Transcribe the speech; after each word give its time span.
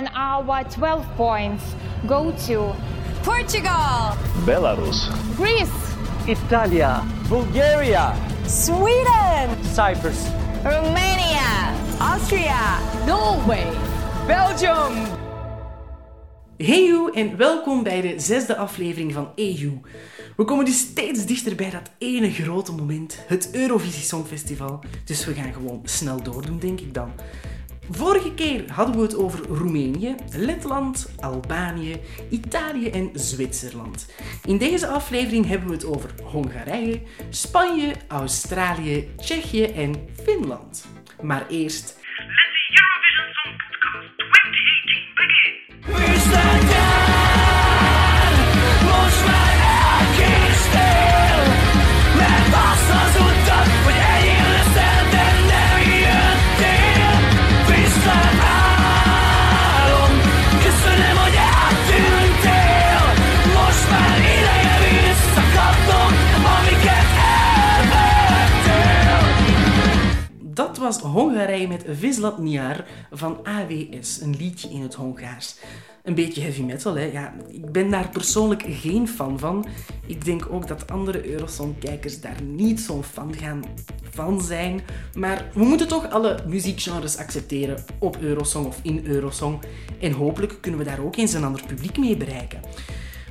and 0.00 0.08
our 0.14 0.64
12 0.64 1.04
points. 1.16 1.62
Go 2.06 2.32
to 2.46 2.74
Portugal, 3.22 4.16
Belarus, 4.46 5.10
Greece, 5.36 5.94
Italia, 6.26 7.04
Bulgaria, 7.28 8.14
Sweden, 8.46 9.48
Cyprus, 9.62 10.30
Romania, 10.64 11.74
Austria, 11.98 12.78
Norway, 13.06 13.66
Belgium. 14.26 15.18
Hey 16.56 16.86
you 16.86 17.12
en 17.12 17.36
welkom 17.36 17.82
bij 17.82 18.00
de 18.00 18.14
zesde 18.20 18.56
aflevering 18.56 19.12
van 19.12 19.32
EU. 19.34 19.80
We 20.36 20.44
komen 20.44 20.64
dus 20.64 20.78
steeds 20.78 21.26
dichter 21.26 21.54
bij 21.54 21.70
dat 21.70 21.90
ene 21.98 22.30
grote 22.30 22.72
moment, 22.72 23.18
het 23.26 23.48
Eurovisie 23.52 24.02
Songfestival. 24.02 24.80
Dus 25.04 25.24
we 25.24 25.34
gaan 25.34 25.52
gewoon 25.52 25.80
snel 25.84 26.22
doordoen, 26.22 26.58
denk 26.58 26.80
ik 26.80 26.94
dan. 26.94 27.12
Vorige 27.92 28.34
keer 28.34 28.72
hadden 28.72 28.96
we 28.96 29.02
het 29.02 29.16
over 29.16 29.46
Roemenië, 29.46 30.14
Letland, 30.36 31.10
Albanië, 31.20 32.00
Italië 32.28 32.90
en 32.90 33.10
Zwitserland. 33.14 34.06
In 34.44 34.58
deze 34.58 34.86
aflevering 34.86 35.46
hebben 35.46 35.68
we 35.68 35.74
het 35.74 35.84
over 35.84 36.10
Hongarije, 36.22 37.02
Spanje, 37.30 37.94
Australië, 38.08 39.08
Tsjechië 39.16 39.64
en 39.64 39.94
Finland. 40.22 40.86
Maar 41.22 41.46
eerst 41.48 41.98
was 70.90 71.12
Hongarije 71.12 71.68
met 71.68 71.84
Vizslat 71.88 72.38
Nyar 72.38 72.84
van 73.10 73.38
AWS, 73.42 74.20
een 74.20 74.36
liedje 74.38 74.68
in 74.68 74.82
het 74.82 74.94
Hongaars. 74.94 75.56
Een 76.02 76.14
beetje 76.14 76.40
heavy 76.40 76.62
metal, 76.62 76.94
hè. 76.94 77.04
Ja, 77.04 77.34
ik 77.48 77.72
ben 77.72 77.90
daar 77.90 78.08
persoonlijk 78.08 78.62
geen 78.66 79.08
fan 79.08 79.38
van. 79.38 79.66
Ik 80.06 80.24
denk 80.24 80.46
ook 80.50 80.68
dat 80.68 80.90
andere 80.90 81.30
Eurosong-kijkers 81.30 82.20
daar 82.20 82.42
niet 82.42 82.80
zo'n 82.80 83.04
fan 83.04 83.34
gaan 83.34 83.64
van 84.10 84.42
zijn. 84.42 84.80
Maar 85.14 85.50
we 85.54 85.64
moeten 85.64 85.88
toch 85.88 86.10
alle 86.10 86.38
muziekgenres 86.46 87.16
accepteren 87.16 87.84
op 87.98 88.16
Eurosong 88.20 88.66
of 88.66 88.78
in 88.82 89.06
Eurosong. 89.06 89.58
En 90.00 90.12
hopelijk 90.12 90.58
kunnen 90.60 90.80
we 90.80 90.86
daar 90.86 91.00
ook 91.00 91.16
eens 91.16 91.32
een 91.32 91.44
ander 91.44 91.62
publiek 91.66 91.98
mee 91.98 92.16
bereiken. 92.16 92.60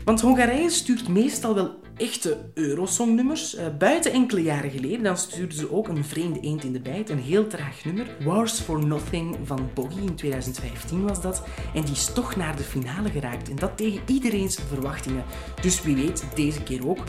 Want 0.09 0.21
Hongarije 0.21 0.69
stuurt 0.69 1.07
meestal 1.07 1.55
wel 1.55 1.79
echte 1.97 2.37
Eurosong-nummers. 2.53 3.55
Eh, 3.55 3.65
buiten 3.77 4.11
enkele 4.11 4.41
jaren 4.41 4.71
geleden 4.71 5.03
dan 5.03 5.17
stuurden 5.17 5.57
ze 5.57 5.71
ook 5.71 5.87
een 5.87 6.03
vreemde 6.05 6.39
eend 6.39 6.63
in 6.63 6.73
de 6.73 6.79
bijt, 6.79 7.09
een 7.09 7.19
heel 7.19 7.47
traag 7.47 7.85
nummer. 7.85 8.07
Wars 8.23 8.59
for 8.59 8.85
Nothing 8.85 9.37
van 9.43 9.69
Boggy 9.73 9.99
in 9.99 10.15
2015 10.15 11.07
was 11.07 11.21
dat. 11.21 11.43
En 11.73 11.81
die 11.81 11.91
is 11.91 12.13
toch 12.13 12.35
naar 12.35 12.55
de 12.55 12.63
finale 12.63 13.09
geraakt. 13.09 13.49
En 13.49 13.55
dat 13.55 13.77
tegen 13.77 14.01
iedereen's 14.05 14.59
verwachtingen. 14.67 15.23
Dus 15.61 15.81
wie 15.81 15.95
weet, 15.95 16.23
deze 16.35 16.63
keer 16.63 16.87
ook. 16.87 17.03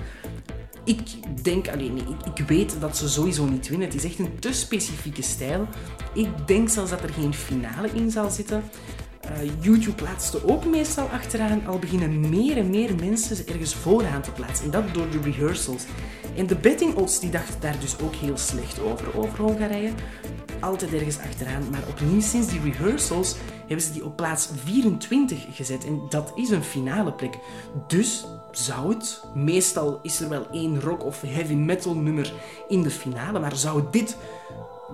Ik 0.85 1.01
denk, 1.43 1.69
alleen 1.69 1.95
nee, 1.95 2.17
ik 2.35 2.45
weet 2.47 2.81
dat 2.81 2.97
ze 2.97 3.09
sowieso 3.09 3.47
niet 3.47 3.69
winnen. 3.69 3.87
Het 3.89 3.97
is 3.97 4.05
echt 4.05 4.19
een 4.19 4.39
te 4.39 4.53
specifieke 4.53 5.23
stijl. 5.23 5.69
Ik 6.15 6.47
denk 6.47 6.69
zelfs 6.69 6.91
dat 6.91 7.03
er 7.03 7.13
geen 7.13 7.35
finale 7.35 7.89
in 7.93 8.11
zal 8.11 8.31
zitten. 8.31 8.63
Eh, 9.31 9.51
YouTube 9.61 10.03
plaatste 10.03 10.49
ook 10.49 10.65
meestal 10.65 11.07
achteraan, 11.07 11.67
al 11.67 11.79
beginnen 11.79 12.29
meer 12.29 12.57
en 12.57 12.71
meer 12.71 12.95
mensen 12.95 13.47
ergens 13.47 13.75
vooraan 13.75 14.23
te 14.23 14.33
plaatsen. 14.33 14.65
En 14.65 14.71
dat 14.71 14.95
door 14.95 15.11
de 15.11 15.21
rehearsals. 15.21 15.85
En 16.37 16.47
de 16.47 16.57
betting 16.57 16.95
odds 16.95 17.21
die 17.21 17.31
dachten 17.31 17.61
daar 17.61 17.81
dus 17.81 18.01
ook 18.01 18.15
heel 18.15 18.37
slecht 18.37 18.81
over, 18.81 19.19
over 19.19 19.39
Hongarije. 19.39 19.91
Altijd 20.61 20.93
ergens 20.93 21.19
achteraan, 21.19 21.71
maar 21.71 21.83
opnieuw 21.89 22.21
sinds 22.21 22.49
die 22.49 22.61
rehearsals 22.61 23.37
hebben 23.59 23.81
ze 23.81 23.93
die 23.93 24.05
op 24.05 24.17
plaats 24.17 24.49
24 24.65 25.47
gezet. 25.51 25.85
En 25.85 26.01
dat 26.09 26.33
is 26.35 26.51
een 26.51 26.65
finale 26.65 27.13
plek. 27.13 27.39
Dus 27.87 28.27
zou 28.51 28.95
het, 28.95 29.23
meestal 29.35 29.99
is 30.03 30.21
er 30.21 30.29
wel 30.29 30.47
één 30.53 30.81
rock 30.81 31.05
of 31.05 31.21
heavy 31.21 31.55
metal 31.55 31.95
nummer 31.95 32.33
in 32.69 32.83
de 32.83 32.91
finale, 32.91 33.39
maar 33.39 33.57
zou 33.57 33.83
dit 33.91 34.17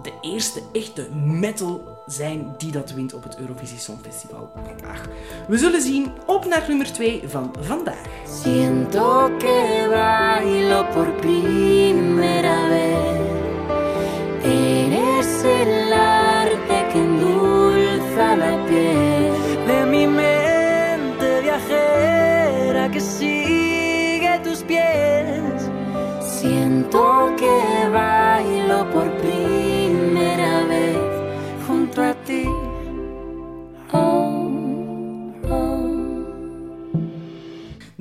de 0.03 0.13
eerste 0.21 0.63
echte 0.73 1.09
metal 1.15 2.03
zijn 2.07 2.55
die 2.59 2.73
dat 2.73 2.93
wint 2.93 3.15
op 3.15 3.23
het 3.23 3.39
Eurovisie 3.39 3.79
Songfestival. 3.79 4.53
Ach, 4.91 5.09
we 5.49 5.59
zullen 5.59 5.83
zien. 5.83 6.13
Op 6.27 6.45
naar 6.45 6.65
nummer 6.69 6.93
2 6.93 7.23
van 7.27 7.55
vandaag. 7.61 8.05
Siento 8.43 9.31
que 9.39 9.87
bailo 9.89 10.85
por 10.95 11.13
primera 11.13 12.69
vez. 12.69 13.17
Eres 14.43 15.43
el 15.43 15.93
arte 15.93 16.87
que 16.93 16.99
endulza 16.99 18.37
la 18.37 18.65
piel 18.67 19.33
de 19.67 19.87
mi 19.91 20.07
mente 20.07 21.41
viajera 21.43 22.89
que 22.91 23.01
sigue 23.01 23.56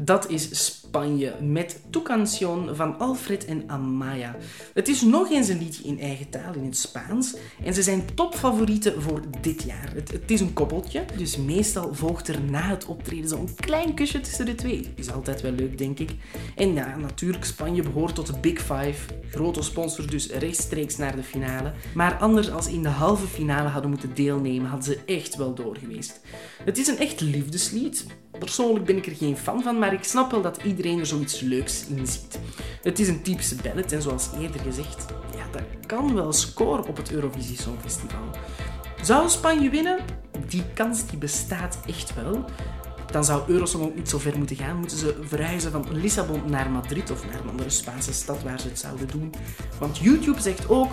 Dat 0.06 0.30
is 0.30 0.66
Spanje 0.66 1.34
met 1.42 1.82
Tu 1.90 2.02
Canción 2.02 2.76
van 2.76 3.00
Alfred 3.00 3.46
en 3.46 3.64
Amaya. 3.68 4.36
Het 4.74 4.88
is 4.88 5.02
nog 5.02 5.32
eens 5.32 5.48
een 5.48 5.58
liedje 5.58 5.84
in 5.84 6.00
eigen 6.00 6.30
taal, 6.30 6.54
in 6.54 6.66
het 6.66 6.78
Spaans. 6.78 7.36
En 7.64 7.74
ze 7.74 7.84
zijn 7.84 8.06
topfavorieten 8.16 9.02
voor 9.02 9.22
dit 9.42 9.64
jaar. 9.64 9.92
Het, 9.94 10.32
is 10.32 10.40
een 10.40 10.54
koppeltje, 10.54 11.06
dus 11.18 11.38
meestal 11.38 11.94
volgt 11.94 12.28
er 12.28 12.42
na 12.42 12.62
het 12.62 12.86
optreden 12.86 13.30
zo'n 13.30 13.56
klein 13.56 13.94
kusje 13.94 14.20
tussen 14.20 14.46
de 14.46 14.56
twee. 14.56 14.94
Is 14.96 15.12
altijd 15.12 15.42
wel 15.42 15.52
leuk, 15.52 15.78
denk 15.78 16.00
ik. 16.00 16.12
En 16.56 16.74
ja, 16.74 16.96
natuurlijk, 16.98 17.46
Spanje 17.46 17.82
behoort 17.82 18.16
tot 18.16 18.28
de 18.28 18.40
Big 18.42 18.60
Five. 18.60 19.14
Grote 19.30 19.62
sponsor, 19.62 20.08
dus 20.08 20.30
rechtstreeks 20.30 20.98
naar 20.98 21.16
de 21.16 21.24
finale. 21.24 21.74
Maar 21.94 22.18
anders 22.18 22.52
als 22.52 22.68
in 22.68 22.84
de 22.84 22.90
halve 22.90 23.28
finale 23.28 23.68
hadden 23.68 23.90
moeten 23.90 24.14
deelnemen, 24.14 24.70
hadden 24.70 24.94
ze 24.94 25.00
echt 25.06 25.36
wel 25.36 25.54
doorgeweest. 25.54 26.22
Het 26.64 26.78
is 26.78 26.88
een 26.88 27.00
echt 27.00 27.22
liefdeslied. 27.22 28.06
Persoonlijk 28.40 28.86
ben 28.86 28.98
ik 28.98 29.06
er 29.06 29.16
geen 29.16 29.38
fan 29.38 29.64
van, 29.64 29.80
maar 29.80 29.94
ik 29.94 30.04
snap 30.04 30.32
wel 30.32 30.42
dat 30.42 30.60
iedereen 30.64 31.00
er 31.00 31.06
zoiets 31.06 31.40
leuks 31.40 31.86
in 31.88 32.08
ziet. 32.08 32.40
Het 32.82 33.00
is 33.00 33.08
een 33.08 33.22
typische 33.22 33.56
ballad 33.56 33.92
en 33.92 34.02
zoals 34.02 34.30
eerder 34.40 34.60
gezegd, 34.60 35.06
ja, 35.36 35.46
dat 35.52 35.86
kan 35.86 36.16
wel 36.16 36.34
scoren 36.34 36.88
op 36.88 36.98
het 36.98 37.12
Eurovisie 37.12 37.62
Songfestival. 37.62 38.30
Zou 39.02 39.30
Spanje 39.30 39.70
winnen? 39.70 40.00
Die 40.48 40.64
kans 40.74 41.08
die 41.08 41.18
bestaat 41.18 41.78
echt 41.88 42.16
wel. 42.16 42.46
Dan 43.12 43.26
zou 43.26 43.42
Eurosong 43.48 43.84
ook 43.84 43.96
niet 43.96 44.10
zo 44.10 44.18
ver 44.18 44.38
moeten 44.38 44.56
gaan. 44.56 44.78
Moeten 44.78 44.98
ze 44.98 45.16
verhuizen 45.22 45.72
van 45.72 45.86
Lissabon 45.92 46.42
naar 46.46 46.70
Madrid 46.70 47.12
of 47.12 47.26
naar 47.26 47.40
een 47.40 47.50
andere 47.50 47.70
Spaanse 47.70 48.14
stad 48.14 48.44
waar 48.44 48.60
ze 48.60 48.68
het 48.68 48.80
zouden 48.80 49.08
doen. 49.08 49.34
Want 49.80 49.98
YouTube 49.98 50.42
zegt 50.42 50.70
ook 50.70 50.92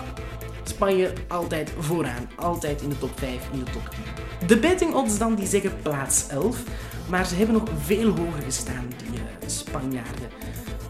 Spanje 0.63 1.13
altijd 1.27 1.73
vooraan. 1.79 2.29
Altijd 2.35 2.81
in 2.81 2.89
de 2.89 2.97
top 2.97 3.19
5, 3.19 3.49
in 3.51 3.59
de 3.59 3.71
top 3.71 3.89
10. 4.39 4.47
De 4.47 4.59
betting 4.59 4.93
odds 4.93 5.17
dan, 5.17 5.35
die 5.35 5.47
zeggen 5.47 5.71
plaats 5.81 6.27
11. 6.27 6.63
Maar 7.09 7.25
ze 7.25 7.35
hebben 7.35 7.55
nog 7.55 7.69
veel 7.85 8.09
hoger 8.09 8.41
gestaan, 8.43 8.87
die 8.97 9.19
eh, 9.19 9.47
Spanjaarden. 9.47 10.29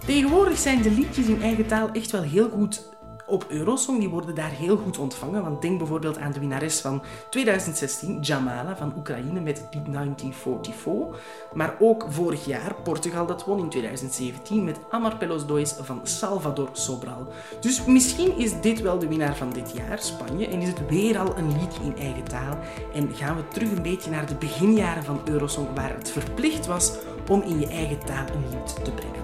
Tegenwoordig 0.05 0.57
zijn 0.57 0.81
de 0.81 0.91
liedjes 0.91 1.25
in 1.25 1.41
eigen 1.41 1.65
taal 1.65 1.89
echt 1.91 2.11
wel 2.11 2.21
heel 2.21 2.49
goed 2.49 2.91
op 3.33 3.45
Eurosong. 3.49 3.99
Die 3.99 4.09
worden 4.09 4.35
daar 4.35 4.49
heel 4.49 4.77
goed 4.77 4.97
ontvangen. 4.97 5.43
Want 5.43 5.61
denk 5.61 5.77
bijvoorbeeld 5.77 6.17
aan 6.17 6.31
de 6.31 6.39
winnares 6.39 6.81
van 6.81 7.03
2016, 7.29 8.19
Jamala 8.21 8.75
van 8.77 8.93
Oekraïne 8.97 9.39
met 9.39 9.67
lied 9.71 9.93
1944. 9.93 11.51
Maar 11.53 11.75
ook 11.79 12.05
vorig 12.09 12.45
jaar 12.45 12.75
Portugal 12.83 13.25
dat 13.25 13.45
won 13.45 13.59
in 13.59 13.69
2017 13.69 14.63
met 14.63 14.79
Amar 14.89 15.17
Pelos 15.17 15.45
Dois 15.45 15.71
van 15.81 15.99
Salvador 16.03 16.69
Sobral. 16.71 17.27
Dus 17.59 17.85
misschien 17.85 18.37
is 18.37 18.61
dit 18.61 18.81
wel 18.81 18.99
de 18.99 19.07
winnaar 19.07 19.35
van 19.35 19.49
dit 19.49 19.71
jaar, 19.71 19.99
Spanje. 19.99 20.47
En 20.47 20.61
is 20.61 20.67
het 20.67 20.87
weer 20.89 21.17
al 21.17 21.37
een 21.37 21.51
liedje 21.59 21.83
in 21.83 21.97
eigen 21.97 22.23
taal. 22.23 22.57
En 22.93 23.13
gaan 23.13 23.35
we 23.35 23.47
terug 23.47 23.71
een 23.71 23.81
beetje 23.81 24.11
naar 24.11 24.25
de 24.25 24.35
beginjaren 24.35 25.03
van 25.03 25.21
Eurosong 25.25 25.67
waar 25.75 25.95
het 25.95 26.11
verplicht 26.11 26.65
was 26.65 26.91
om 27.29 27.41
in 27.41 27.59
je 27.59 27.67
eigen 27.67 27.99
taal 28.05 28.25
een 28.35 28.49
lied 28.49 28.83
te 28.83 28.91
brengen. 28.91 29.23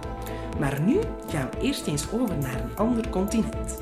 Maar 0.60 0.82
nu 0.82 1.00
gaan 1.28 1.50
we 1.52 1.62
eerst 1.62 1.88
eens 1.88 2.12
over 2.12 2.38
naar 2.38 2.62
een 2.62 2.76
ander 2.76 3.10
continent. 3.10 3.82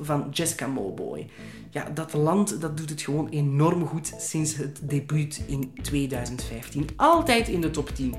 Van 0.00 0.28
Jessica 0.30 0.66
Mowboy. 0.66 1.26
Ja, 1.70 1.90
dat 1.90 2.12
land 2.12 2.60
dat 2.60 2.76
doet 2.76 2.90
het 2.90 3.02
gewoon 3.02 3.28
enorm 3.28 3.86
goed 3.86 4.14
sinds 4.18 4.56
het 4.56 4.80
debuut 4.82 5.42
in 5.46 5.72
2015. 5.82 6.88
Altijd 6.96 7.48
in 7.48 7.60
de 7.60 7.70
top 7.70 7.88
10. 7.88 8.14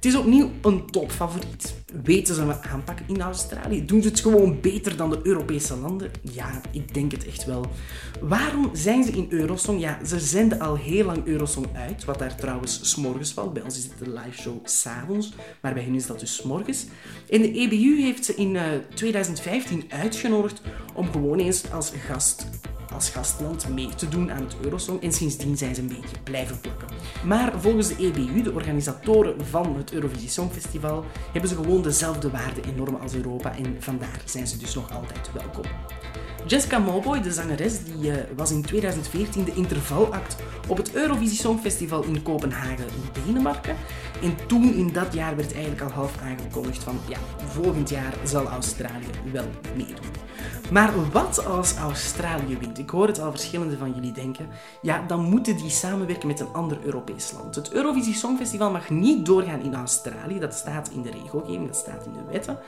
Het 0.00 0.08
is 0.12 0.16
opnieuw 0.16 0.50
een 0.62 0.86
topfavoriet. 0.86 1.74
Weten 2.02 2.34
ze 2.34 2.44
wat 2.44 2.62
aanpakken 2.62 3.04
in 3.08 3.20
Australië? 3.20 3.84
Doen 3.84 4.02
ze 4.02 4.08
het 4.08 4.20
gewoon 4.20 4.60
beter 4.60 4.96
dan 4.96 5.10
de 5.10 5.20
Europese 5.22 5.76
landen? 5.76 6.10
Ja, 6.22 6.60
ik 6.70 6.94
denk 6.94 7.12
het 7.12 7.26
echt 7.26 7.44
wel. 7.44 7.66
Waarom 8.20 8.70
zijn 8.72 9.04
ze 9.04 9.10
in 9.10 9.26
Eurosong? 9.28 9.80
Ja, 9.80 10.04
ze 10.04 10.20
zenden 10.20 10.60
al 10.60 10.76
heel 10.76 11.04
lang 11.04 11.26
Eurosong 11.26 11.66
uit, 11.74 12.04
wat 12.04 12.18
daar 12.18 12.36
trouwens 12.36 12.90
s'morgens 12.90 13.32
valt. 13.32 13.52
Bij 13.52 13.62
ons 13.62 13.76
is 13.76 13.84
het 13.84 13.92
de 13.98 14.10
live 14.10 14.42
show 14.42 14.56
s'avonds, 14.66 15.32
maar 15.60 15.74
bij 15.74 15.82
hen 15.82 15.94
is 15.94 16.06
dat 16.06 16.20
dus 16.20 16.34
's 16.36 16.42
morgens. 16.42 16.86
En 17.28 17.42
de 17.42 17.52
EBU 17.52 18.02
heeft 18.02 18.24
ze 18.24 18.34
in 18.34 18.56
eh, 18.56 18.64
2015 18.94 19.84
uitgenodigd 19.88 20.60
om 20.94 21.10
gewoon 21.10 21.38
eens 21.38 21.70
als 21.72 21.92
gast 22.06 22.46
als 22.92 23.10
gastland 23.10 23.68
mee 23.68 23.88
te 23.94 24.08
doen 24.08 24.32
aan 24.32 24.42
het 24.42 24.56
Eurosong 24.62 25.02
en 25.02 25.12
sindsdien 25.12 25.56
zijn 25.56 25.74
ze 25.74 25.80
een 25.80 25.88
beetje 25.88 26.20
blijven 26.22 26.60
plakken. 26.60 26.88
Maar 27.24 27.60
volgens 27.60 27.88
de 27.88 27.96
EBU, 27.96 28.42
de 28.42 28.52
organisatoren 28.52 29.46
van 29.46 29.76
het 29.76 29.92
Eurovisie 29.92 30.28
Songfestival, 30.28 31.04
hebben 31.32 31.50
ze 31.50 31.56
gewoon 31.56 31.82
dezelfde 31.82 32.30
waarden 32.30 32.64
en 32.64 32.74
normen 32.76 33.00
als 33.00 33.14
Europa 33.14 33.56
en 33.56 33.76
vandaar 33.78 34.22
zijn 34.24 34.46
ze 34.46 34.58
dus 34.58 34.74
nog 34.74 34.92
altijd 34.92 35.30
welkom. 35.32 35.64
Jessica 36.46 36.78
Mowboy, 36.78 37.20
de 37.22 37.32
zangeres, 37.32 37.84
die 37.84 38.12
eh, 38.12 38.36
was 38.36 38.50
in 38.50 38.62
2014 38.62 39.44
de 39.44 39.52
intervalact 39.54 40.36
op 40.68 40.76
het 40.76 40.94
Eurovisie 40.94 41.38
Songfestival 41.38 42.04
in 42.04 42.22
Kopenhagen, 42.22 42.86
Denemarken. 43.24 43.76
En 44.22 44.36
toen, 44.46 44.74
in 44.74 44.92
dat 44.92 45.12
jaar, 45.12 45.36
werd 45.36 45.52
eigenlijk 45.52 45.82
al 45.82 45.90
half 45.90 46.18
aangekondigd 46.22 46.82
van, 46.82 47.00
ja, 47.08 47.18
volgend 47.46 47.88
jaar 47.88 48.14
zal 48.24 48.46
Australië 48.46 49.10
wel 49.32 49.46
meedoen. 49.76 50.29
Maar 50.70 50.92
wat 51.12 51.46
als 51.46 51.76
Australië 51.76 52.58
wint? 52.58 52.78
Ik 52.78 52.90
hoor 52.90 53.06
het 53.06 53.20
al 53.20 53.30
verschillende 53.30 53.76
van 53.76 53.92
jullie 53.94 54.12
denken. 54.12 54.48
Ja, 54.82 55.04
dan 55.06 55.20
moeten 55.20 55.56
die 55.56 55.70
samenwerken 55.70 56.26
met 56.26 56.40
een 56.40 56.52
ander 56.52 56.78
Europees 56.84 57.32
land. 57.32 57.54
Het 57.54 57.72
Eurovisie 57.72 58.14
Songfestival 58.14 58.70
mag 58.70 58.90
niet 58.90 59.26
doorgaan 59.26 59.60
in 59.60 59.74
Australië. 59.74 60.38
Dat 60.38 60.54
staat 60.54 60.90
in 60.90 61.02
de 61.02 61.10
regelgeving, 61.10 61.66
dat 61.66 61.76
staat 61.76 62.04
in 62.04 62.12
de 62.12 62.32
wetten. 62.32 62.58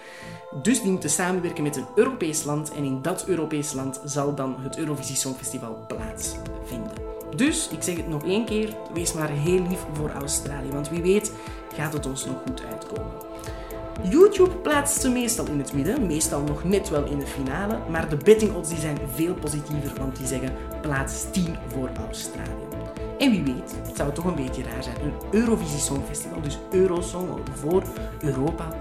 Dus 0.62 0.82
die 0.82 0.90
moeten 0.90 1.10
samenwerken 1.10 1.62
met 1.62 1.76
een 1.76 1.86
Europees 1.94 2.44
land. 2.44 2.72
En 2.72 2.84
in 2.84 3.02
dat 3.02 3.26
Europees 3.26 3.72
land 3.72 4.00
zal 4.04 4.34
dan 4.34 4.56
het 4.58 4.78
Eurovisie 4.78 5.16
Songfestival 5.16 5.84
plaatsvinden. 5.88 7.10
Dus, 7.36 7.68
ik 7.68 7.82
zeg 7.82 7.96
het 7.96 8.08
nog 8.08 8.24
één 8.24 8.44
keer, 8.44 8.76
wees 8.92 9.12
maar 9.12 9.28
heel 9.28 9.66
lief 9.68 9.86
voor 9.92 10.10
Australië. 10.10 10.70
Want 10.70 10.88
wie 10.88 11.02
weet 11.02 11.32
gaat 11.74 11.92
het 11.92 12.06
ons 12.06 12.24
nog 12.24 12.36
goed 12.46 12.62
uitkomen. 12.64 13.12
YouTube 14.10 14.56
plaatst 14.56 15.00
ze 15.00 15.10
meestal 15.10 15.46
in 15.46 15.58
het 15.58 15.72
midden, 15.72 16.06
meestal 16.06 16.42
nog 16.42 16.64
net 16.64 16.88
wel 16.88 17.04
in 17.04 17.18
de 17.18 17.26
finale, 17.26 17.78
maar 17.90 18.08
de 18.08 18.16
betting 18.16 18.54
odds 18.54 18.68
die 18.68 18.78
zijn 18.78 18.98
veel 19.14 19.34
positiever, 19.34 19.92
want 19.98 20.16
die 20.16 20.26
zeggen 20.26 20.52
plaats 20.80 21.24
10 21.30 21.56
voor 21.68 21.90
Australië. 22.06 22.70
En 23.18 23.30
wie 23.30 23.42
weet, 23.42 23.74
het 23.86 23.96
zou 23.96 24.12
toch 24.12 24.24
een 24.24 24.34
beetje 24.34 24.62
raar 24.62 24.82
zijn, 24.82 24.96
een 25.02 25.12
Eurovisie 25.30 25.78
Songfestival, 25.78 26.40
dus 26.40 26.58
Eurosong 26.70 27.28
voor 27.54 27.82
Europa, 28.20 28.76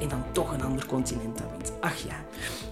en 0.00 0.08
dan 0.08 0.24
toch 0.32 0.52
een 0.52 0.62
ander 0.62 0.86
continent 0.86 1.38
dat 1.38 1.46
wint. 1.50 1.72
Ach 1.80 1.96
ja. 1.96 2.24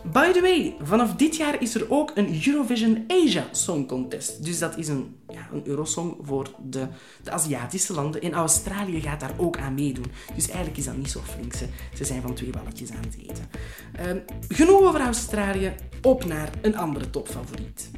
By 0.02 0.32
the 0.32 0.40
way, 0.40 0.76
vanaf 0.82 1.14
dit 1.14 1.36
jaar 1.36 1.62
is 1.62 1.74
er 1.74 1.90
ook 1.90 2.12
een 2.14 2.40
Eurovision 2.46 3.04
Asia 3.08 3.44
Song 3.50 3.86
Contest. 3.86 4.44
Dus 4.44 4.58
dat 4.58 4.76
is 4.76 4.88
een, 4.88 5.16
een 5.54 5.66
Eurosong 5.66 6.16
voor 6.22 6.50
de, 6.62 6.86
de 7.22 7.30
Aziatische 7.30 7.92
landen. 7.92 8.20
En 8.22 8.32
Australië 8.32 9.00
gaat 9.00 9.20
daar 9.20 9.34
ook 9.36 9.58
aan 9.58 9.74
meedoen. 9.74 10.12
Dus 10.34 10.46
eigenlijk 10.46 10.76
is 10.76 10.84
dat 10.84 10.96
niet 10.96 11.10
zo 11.10 11.20
flink. 11.34 11.54
Ze, 11.94 12.04
zijn 12.04 12.22
van 12.22 12.34
twee 12.34 12.50
balletjes 12.50 12.90
aan 12.90 13.04
het 13.04 13.16
eten. 13.28 13.44
Ehm, 13.92 14.18
genoeg 14.48 14.80
over 14.80 15.00
Australië. 15.00 15.72
Op 16.02 16.24
naar 16.24 16.50
een 16.62 16.76
andere 16.76 17.10
topfavoriet. 17.10 17.90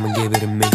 Me. 0.00 0.68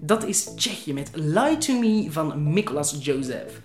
Dat 0.00 0.24
is 0.24 0.44
Tsjechië 0.56 0.92
met 0.92 1.10
Lie 1.12 1.58
to 1.58 1.78
Me 1.78 2.06
van 2.10 2.52
Nicolas 2.52 2.96
Joseph. 3.00 3.60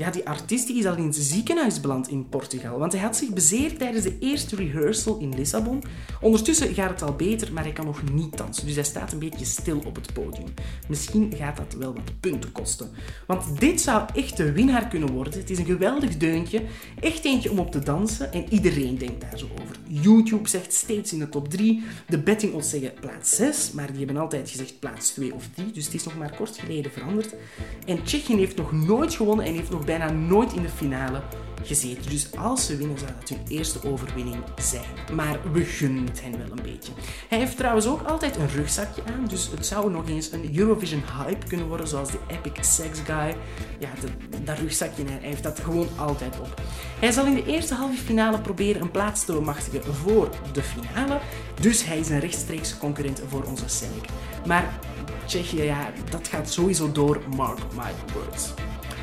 Ja, 0.00 0.10
die 0.10 0.28
artiest 0.28 0.68
is 0.68 0.86
al 0.86 0.96
in 0.96 1.04
het 1.04 1.16
ziekenhuis 1.16 1.80
beland 1.80 2.08
in 2.08 2.28
Portugal, 2.28 2.78
want 2.78 2.92
hij 2.92 3.00
had 3.00 3.16
zich 3.16 3.28
bezeerd 3.28 3.78
tijdens 3.78 4.04
de 4.04 4.18
eerste 4.18 4.56
rehearsal 4.56 5.18
in 5.18 5.34
Lissabon. 5.34 5.82
Ondertussen 6.20 6.74
gaat 6.74 6.90
het 6.90 7.02
al 7.02 7.12
beter, 7.12 7.52
maar 7.52 7.62
hij 7.62 7.72
kan 7.72 7.84
nog 7.84 8.12
niet 8.12 8.36
dansen, 8.36 8.66
dus 8.66 8.74
hij 8.74 8.84
staat 8.84 9.12
een 9.12 9.18
beetje 9.18 9.44
stil 9.44 9.82
op 9.86 9.94
het 9.94 10.12
podium. 10.12 10.48
Misschien 10.88 11.32
gaat 11.36 11.56
dat 11.56 11.74
wel 11.78 11.94
wat 11.94 12.20
punten 12.20 12.52
kosten. 12.52 12.90
Want 13.26 13.60
dit 13.60 13.80
zou 13.80 14.08
echt 14.14 14.36
de 14.36 14.52
winnaar 14.52 14.88
kunnen 14.88 15.12
worden. 15.12 15.38
Het 15.38 15.50
is 15.50 15.58
een 15.58 15.64
geweldig 15.64 16.16
deuntje, 16.16 16.62
echt 17.00 17.24
eentje 17.24 17.50
om 17.50 17.58
op 17.58 17.72
te 17.72 17.78
dansen 17.78 18.32
en 18.32 18.44
iedereen 18.48 18.98
denkt 18.98 19.20
daar 19.20 19.38
zo 19.38 19.48
over. 19.62 19.76
YouTube 19.86 20.48
zegt 20.48 20.72
steeds 20.72 21.12
in 21.12 21.18
de 21.18 21.28
top 21.28 21.48
3, 21.48 21.82
de 22.08 22.18
betting 22.18 22.52
odds 22.52 22.70
zeggen 22.70 22.92
plaats 23.00 23.36
6, 23.36 23.72
maar 23.72 23.90
die 23.90 24.04
hebben 24.04 24.22
altijd 24.22 24.50
gezegd 24.50 24.78
plaats 24.78 25.10
2 25.10 25.34
of 25.34 25.48
3, 25.54 25.70
dus 25.70 25.84
het 25.84 25.94
is 25.94 26.04
nog 26.04 26.16
maar 26.16 26.36
kort 26.36 26.58
geleden 26.58 26.92
veranderd. 26.92 27.34
En 27.86 28.02
Tsjechië 28.02 28.36
heeft 28.36 28.56
nog 28.56 28.72
nooit 28.72 29.14
gewonnen 29.14 29.44
en 29.44 29.54
heeft 29.54 29.70
nog 29.70 29.88
bijna 29.98 30.10
nooit 30.10 30.52
in 30.52 30.62
de 30.62 30.68
finale 30.68 31.22
gezeten. 31.62 32.10
Dus 32.10 32.36
als 32.36 32.66
ze 32.66 32.76
winnen, 32.76 32.98
zou 32.98 33.10
dat 33.20 33.28
hun 33.28 33.46
eerste 33.48 33.84
overwinning 33.84 34.36
zijn. 34.60 35.14
Maar 35.14 35.38
we 35.52 35.64
gunnen 35.64 36.06
het 36.06 36.22
hen 36.22 36.38
wel 36.38 36.50
een 36.50 36.62
beetje. 36.62 36.92
Hij 37.28 37.38
heeft 37.38 37.56
trouwens 37.56 37.86
ook 37.86 38.02
altijd 38.02 38.36
een 38.36 38.48
rugzakje 38.48 39.02
aan, 39.06 39.26
dus 39.26 39.50
het 39.50 39.66
zou 39.66 39.90
nog 39.90 40.08
eens 40.08 40.32
een 40.32 40.58
Eurovision 40.58 41.02
hype 41.18 41.46
kunnen 41.46 41.66
worden, 41.66 41.88
zoals 41.88 42.10
de 42.10 42.18
Epic 42.26 42.72
Sex 42.74 43.00
Guy. 43.00 43.36
Ja, 43.78 43.88
dat 44.44 44.58
rugzakje, 44.58 45.04
hij 45.04 45.18
heeft 45.20 45.42
dat 45.42 45.60
gewoon 45.60 45.88
altijd 45.96 46.40
op. 46.40 46.60
Hij 47.00 47.10
zal 47.10 47.26
in 47.26 47.34
de 47.34 47.46
eerste 47.46 47.74
halve 47.74 48.02
finale 48.02 48.40
proberen 48.40 48.82
een 48.82 48.90
plaats 48.90 49.24
te 49.24 49.32
bemachtigen 49.32 49.94
voor 49.94 50.28
de 50.52 50.62
finale, 50.62 51.18
dus 51.60 51.84
hij 51.84 51.98
is 51.98 52.08
een 52.08 52.20
rechtstreeks 52.20 52.78
concurrent 52.78 53.22
voor 53.28 53.42
onze 53.42 53.68
Senek. 53.68 54.04
Maar 54.46 54.78
Tsjechië, 55.24 55.62
ja, 55.62 55.90
dat 56.10 56.28
gaat 56.28 56.50
sowieso 56.50 56.92
door, 56.92 57.22
mark 57.36 57.58
my 57.74 57.92
words. 58.14 58.52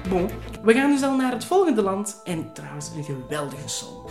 Bon, 0.09 0.29
we 0.63 0.73
gaan 0.73 0.91
dus 0.91 1.03
al 1.03 1.15
naar 1.15 1.31
het 1.31 1.45
volgende 1.45 1.81
land 1.81 2.21
en 2.23 2.53
trouwens 2.53 2.89
een 2.95 3.03
geweldige 3.03 3.67
song. 3.67 4.05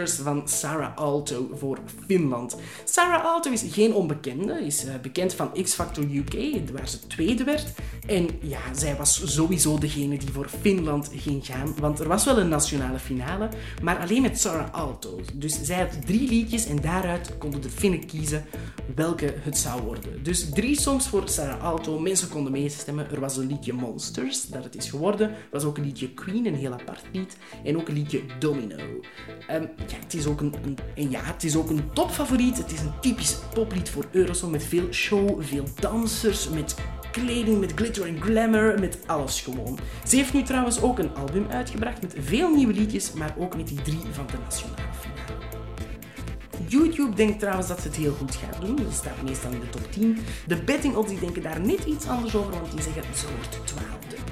Van 0.00 0.48
Sarah 0.48 0.96
Alto 0.96 1.50
voor 1.58 1.78
Finland. 2.06 2.56
Sarah 2.84 3.24
Alto 3.24 3.50
is 3.50 3.64
geen 3.70 3.94
onbekende, 3.94 4.64
is 4.64 4.84
eh, 4.84 4.94
bekend 5.02 5.34
van 5.34 5.52
X 5.62 5.74
Factor 5.74 6.04
UK, 6.04 6.70
waar 6.72 6.88
ze 6.88 7.06
tweede 7.06 7.44
werd. 7.44 7.66
En 8.06 8.28
ja, 8.40 8.60
zij 8.74 8.96
was 8.96 9.34
sowieso 9.34 9.78
degene 9.78 10.18
die 10.18 10.32
voor 10.32 10.48
Finland 10.60 11.10
ging 11.14 11.46
gaan, 11.46 11.74
want 11.80 11.98
er 12.00 12.08
was 12.08 12.24
wel 12.24 12.38
een 12.38 12.48
nationale 12.48 12.98
finale, 12.98 13.48
maar 13.82 13.98
alleen 13.98 14.22
met 14.22 14.40
Sarah 14.40 14.74
Alto. 14.74 15.20
Dus 15.34 15.62
zij 15.62 15.78
had 15.78 16.06
drie 16.06 16.28
liedjes 16.28 16.66
en 16.66 16.80
daaruit 16.80 17.38
konden 17.38 17.60
de 17.60 17.70
Finnen 17.70 18.06
kiezen 18.06 18.44
welke 18.94 19.34
het 19.38 19.58
zou 19.58 19.82
worden. 19.82 20.22
Dus 20.22 20.50
drie 20.50 20.80
songs 20.80 21.08
voor 21.08 21.28
Sarah 21.28 21.64
Alto, 21.64 21.98
mensen 21.98 22.28
konden 22.28 22.52
meestemmen. 22.52 23.10
Er 23.10 23.20
was 23.20 23.36
een 23.36 23.46
liedje 23.46 23.72
Monsters, 23.72 24.46
dat 24.46 24.64
het 24.64 24.76
is 24.76 24.90
geworden. 24.90 25.30
Er 25.30 25.36
was 25.50 25.64
ook 25.64 25.76
een 25.76 25.84
liedje 25.84 26.14
Queen, 26.14 26.46
een 26.46 26.54
heel 26.54 26.72
apart 26.72 27.04
lied. 27.12 27.36
En 27.64 27.76
ook 27.76 27.88
een 27.88 27.94
liedje 27.94 28.20
Domino. 28.38 28.76
Ehm, 29.46 29.66
ja, 29.90 29.96
het 30.02 30.14
is 30.14 30.26
ook 30.26 30.40
een, 30.40 30.54
een, 30.64 30.78
en 30.94 31.10
ja, 31.10 31.20
het 31.22 31.44
is 31.44 31.56
ook 31.56 31.70
een 31.70 31.92
topfavoriet. 31.92 32.58
Het 32.58 32.72
is 32.72 32.80
een 32.80 33.00
typisch 33.00 33.38
poplied 33.54 33.90
voor 33.90 34.04
Eurosong 34.10 34.52
met 34.52 34.64
veel 34.64 34.92
show, 34.92 35.42
veel 35.42 35.64
dansers, 35.80 36.48
met 36.48 36.74
kleding, 37.12 37.60
met 37.60 37.72
glitter 37.74 38.06
en 38.06 38.20
glamour, 38.20 38.80
met 38.80 38.98
alles 39.06 39.40
gewoon. 39.40 39.78
Ze 40.06 40.16
heeft 40.16 40.32
nu 40.32 40.42
trouwens 40.42 40.82
ook 40.82 40.98
een 40.98 41.14
album 41.14 41.46
uitgebracht 41.50 42.02
met 42.02 42.14
veel 42.18 42.54
nieuwe 42.54 42.72
liedjes, 42.72 43.12
maar 43.12 43.34
ook 43.38 43.56
met 43.56 43.68
die 43.68 43.82
drie 43.82 44.00
van 44.10 44.26
de 44.26 44.38
nationale 44.44 44.92
finale. 45.00 45.22
YouTube 46.68 47.14
denkt 47.14 47.38
trouwens 47.38 47.68
dat 47.68 47.80
ze 47.80 47.88
het 47.88 47.96
heel 47.96 48.12
goed 48.12 48.34
gaat 48.34 48.60
doen. 48.60 48.78
Ze 48.78 48.92
staat 48.92 49.22
meestal 49.22 49.50
in 49.50 49.60
de 49.60 49.68
top 49.70 49.92
10. 49.92 50.18
De 50.46 50.56
betting 50.56 50.94
odds 50.94 51.20
denken 51.20 51.42
daar 51.42 51.60
net 51.60 51.84
iets 51.84 52.06
anders 52.06 52.34
over, 52.34 52.50
want 52.50 52.70
die 52.70 52.82
zeggen 52.82 53.02
ze 53.14 53.26
wordt 53.36 53.66
twaalfde. 53.66 54.31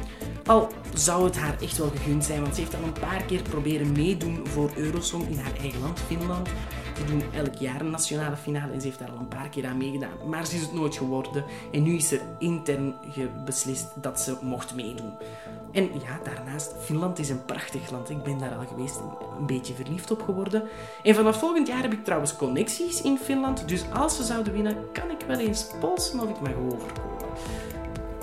Al 0.51 0.69
zou 0.95 1.25
het 1.25 1.37
haar 1.37 1.61
echt 1.61 1.79
wel 1.79 1.91
gegund 1.91 2.25
zijn, 2.25 2.41
want 2.41 2.55
ze 2.55 2.61
heeft 2.61 2.75
al 2.75 2.83
een 2.83 3.01
paar 3.01 3.23
keer 3.23 3.43
proberen 3.43 3.93
meedoen 3.93 4.47
voor 4.47 4.71
Eurosong 4.77 5.29
in 5.29 5.39
haar 5.39 5.57
eigen 5.61 5.81
land, 5.81 6.01
Finland. 6.01 6.49
Ze 6.97 7.05
doen 7.05 7.23
elk 7.35 7.55
jaar 7.55 7.81
een 7.81 7.91
nationale 7.91 8.37
finale 8.37 8.73
en 8.73 8.81
ze 8.81 8.87
heeft 8.87 8.99
daar 8.99 9.11
al 9.11 9.19
een 9.19 9.29
paar 9.29 9.49
keer 9.49 9.67
aan 9.67 9.77
meegedaan. 9.77 10.29
Maar 10.29 10.47
ze 10.47 10.55
is 10.55 10.61
het 10.61 10.73
nooit 10.73 10.97
geworden 10.97 11.45
en 11.73 11.83
nu 11.83 11.95
is 11.95 12.13
er 12.13 12.21
intern 12.39 12.95
beslist 13.45 14.03
dat 14.03 14.21
ze 14.21 14.37
mocht 14.43 14.75
meedoen. 14.75 15.13
En 15.73 15.85
ja, 15.85 16.21
daarnaast, 16.25 16.75
Finland 16.81 17.19
is 17.19 17.29
een 17.29 17.45
prachtig 17.45 17.91
land. 17.91 18.11
Ik 18.11 18.23
ben 18.23 18.39
daar 18.39 18.55
al 18.55 18.67
geweest 18.67 18.97
en 18.97 19.27
een 19.39 19.47
beetje 19.47 19.75
verliefd 19.75 20.11
op 20.11 20.23
geworden. 20.23 20.63
En 21.03 21.15
vanaf 21.15 21.39
volgend 21.39 21.67
jaar 21.67 21.83
heb 21.83 21.93
ik 21.93 22.05
trouwens 22.05 22.37
connecties 22.37 23.03
in 23.03 23.19
Finland, 23.19 23.69
dus 23.69 23.85
als 23.93 24.17
ze 24.17 24.25
zouden 24.25 24.53
winnen, 24.53 24.77
kan 24.93 25.11
ik 25.11 25.27
wel 25.27 25.39
eens 25.39 25.67
polsen 25.81 26.21
of 26.21 26.29
ik 26.29 26.41
mag 26.41 26.55
overkomen. 26.55 27.10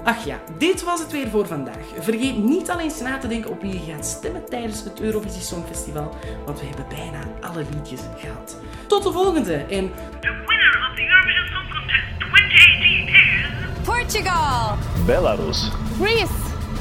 Ach 0.07 0.25
ja, 0.25 0.39
dit 0.57 0.83
was 0.83 0.99
het 0.99 1.11
weer 1.11 1.29
voor 1.29 1.47
vandaag. 1.47 1.85
Vergeet 1.99 2.37
niet 2.37 2.69
al 2.69 2.79
eens 2.79 2.99
na 2.99 3.17
te 3.17 3.27
denken 3.27 3.51
op 3.51 3.61
wie 3.61 3.73
je 3.73 3.93
gaat 3.93 4.05
stemmen 4.05 4.49
tijdens 4.49 4.83
het 4.83 5.01
Eurovisie 5.01 5.41
Songfestival, 5.41 6.15
want 6.45 6.59
we 6.59 6.65
hebben 6.65 6.85
bijna 6.89 7.19
alle 7.41 7.65
liedjes 7.73 8.01
gehad. 8.17 8.57
Tot 8.87 9.03
de 9.03 9.11
volgende 9.11 9.53
en 9.53 9.91
The 10.19 10.43
winner 10.47 10.89
of 10.89 10.95
the 10.95 11.01
Eurovision 11.01 11.47
Song 11.47 11.69
Contest 11.73 12.19
2018 12.19 13.07
is... 13.07 13.85
Portugal. 13.85 14.77
Belarus, 15.05 15.71
Greece. 15.99 16.33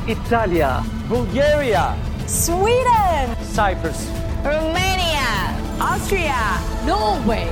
Italia. 0.06 0.82
Bulgaria. 1.08 1.94
Sweden. 2.26 3.36
Cyprus. 3.52 3.98
Romania. 4.42 5.54
Austria. 5.78 6.58
Norway. 6.84 7.46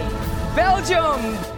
Belgium. 0.55 1.54